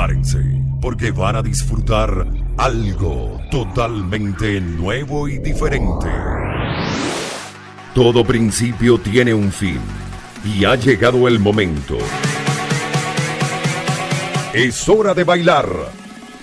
[0.00, 0.38] prepárense,
[0.80, 2.24] porque van a disfrutar
[2.56, 6.08] algo totalmente nuevo y diferente.
[7.94, 9.78] Todo principio tiene un fin
[10.42, 11.98] y ha llegado el momento.
[14.54, 15.68] Es hora de bailar,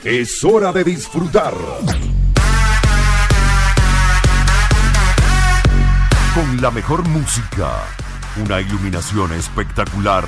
[0.04, 1.54] es hora de disfrutar.
[6.36, 7.72] Con la mejor música,
[8.46, 10.26] una iluminación espectacular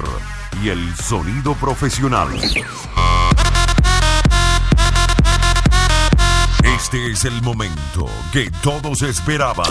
[0.64, 2.30] y el sonido profesional.
[6.92, 9.68] Este es el momento que todos esperaban.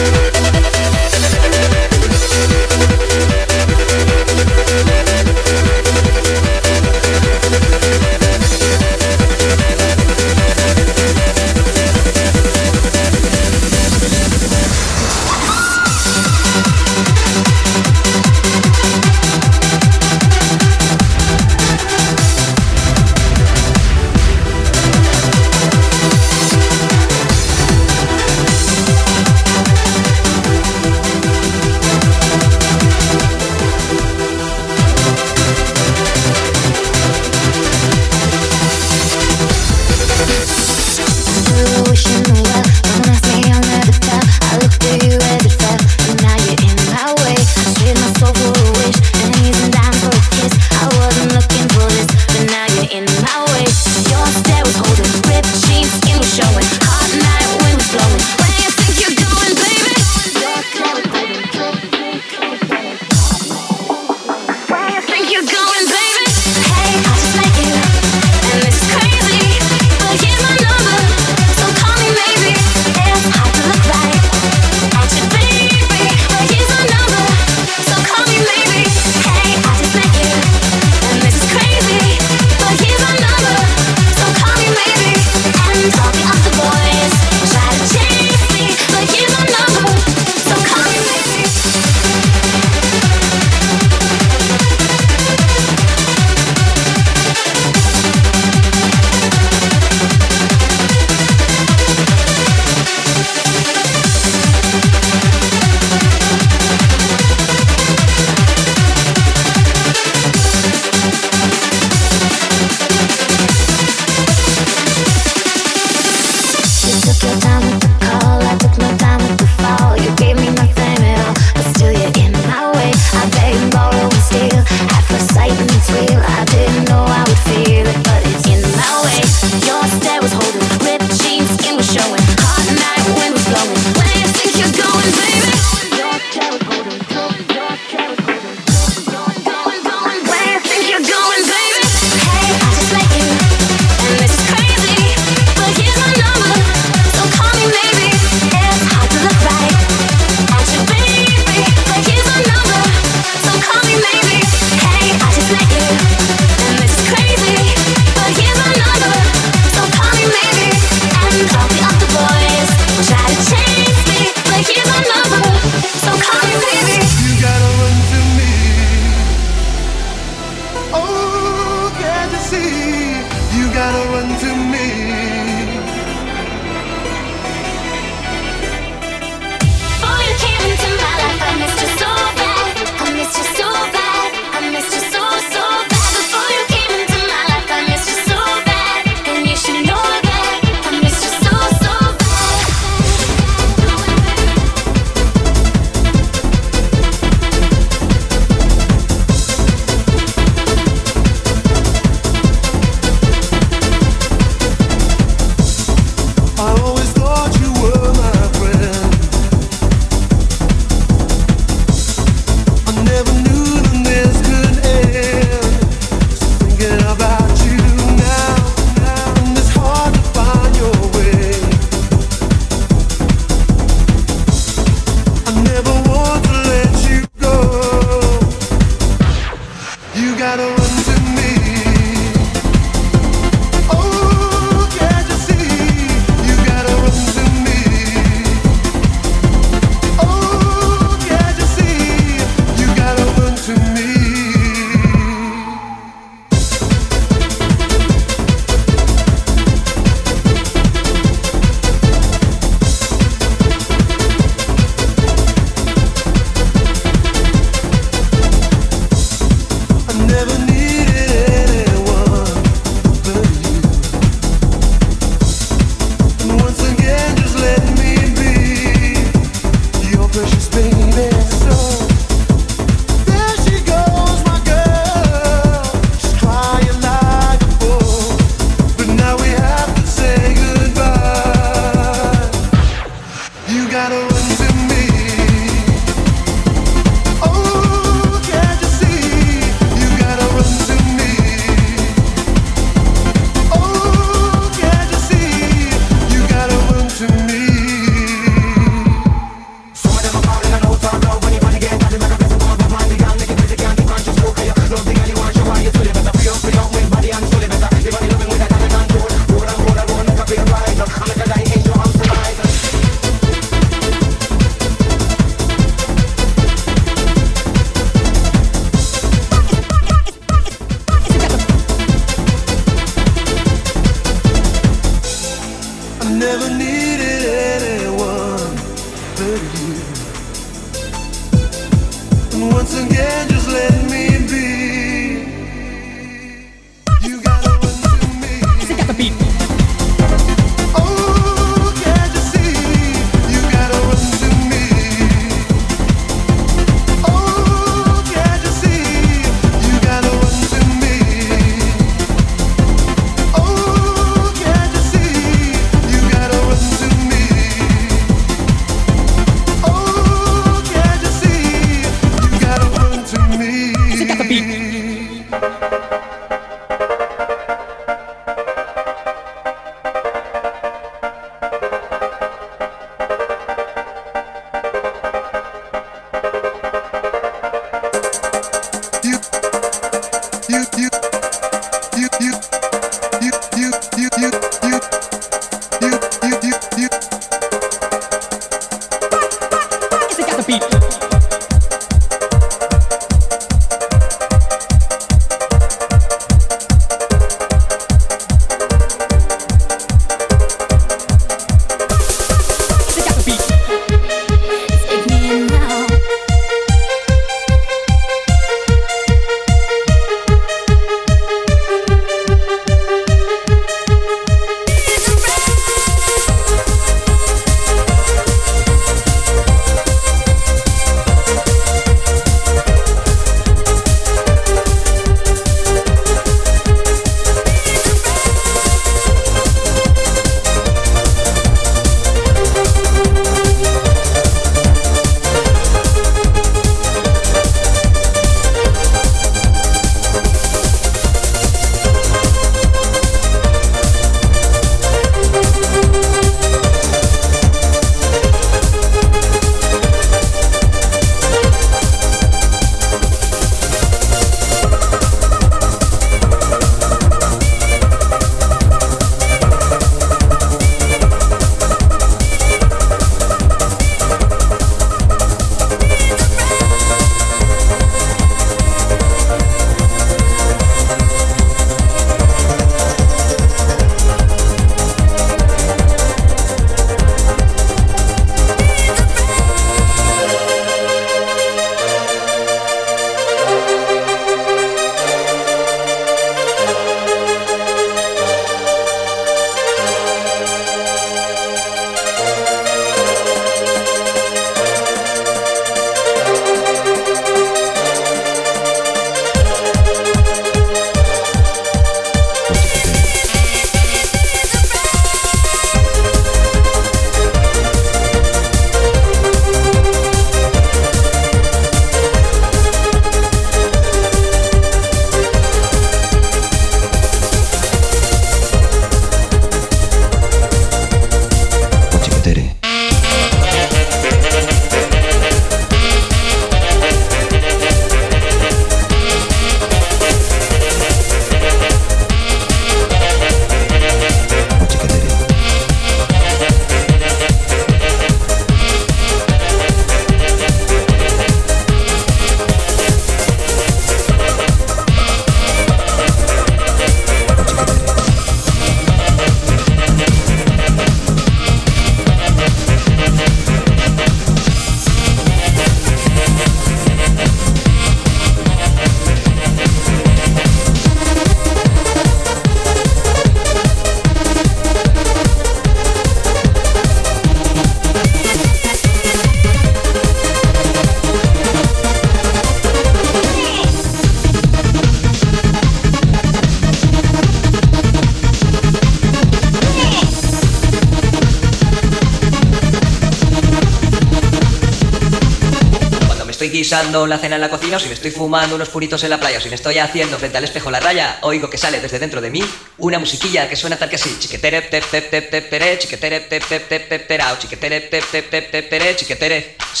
[587.10, 589.58] la cena en la cocina, o si me estoy fumando unos puritos en la playa,
[589.58, 592.40] o si me estoy haciendo frente al espejo la raya, oigo que sale desde dentro
[592.40, 592.62] de mí
[592.98, 596.62] una musiquilla que suena tal que así: chiquetere, tep, tep, tep, tep, tere, chiquetere, tep,
[596.68, 600.00] tep, tep, tep, chiquetere, tep, tep, tep, tep, tere, chiquetere, tep, tep,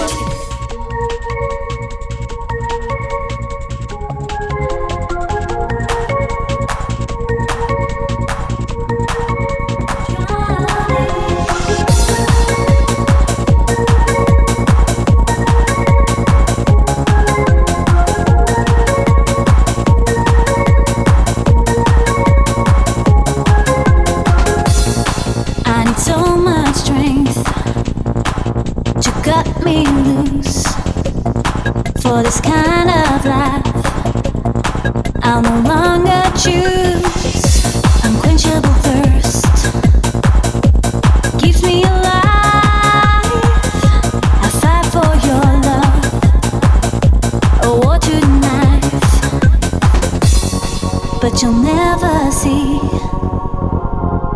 [51.30, 52.80] but you'll never see.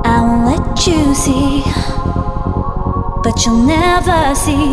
[0.04, 1.64] I won't let you see,
[3.24, 4.64] but you'll never see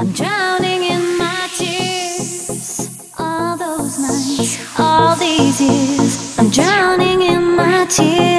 [0.00, 3.12] I'm drowning in my tears.
[3.18, 8.29] All those nights, all these years, I'm drowning in my tears.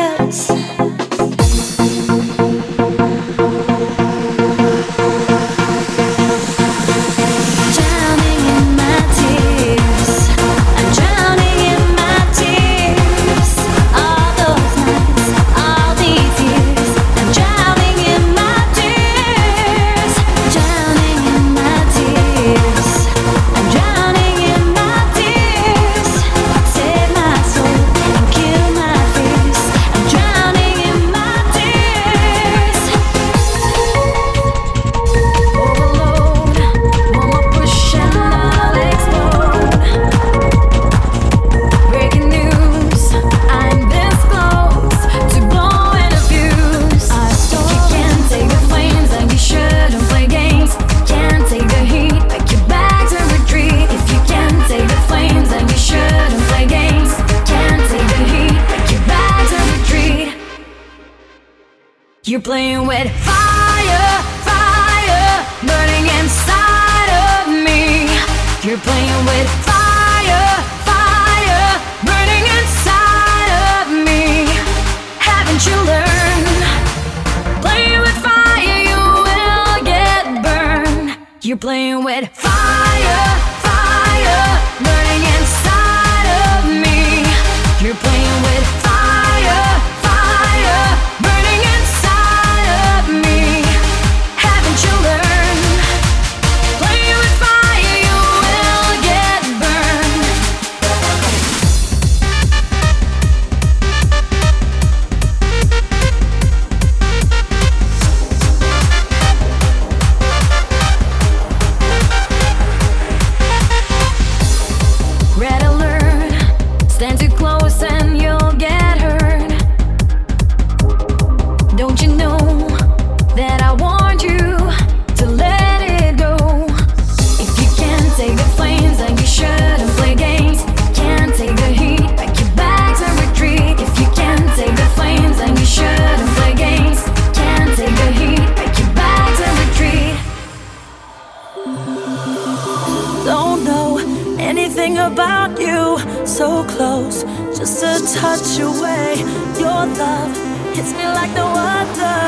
[145.07, 147.23] about you so close,
[147.57, 149.13] just a touch away.
[149.59, 150.31] Your love
[150.75, 152.19] hits me like no other.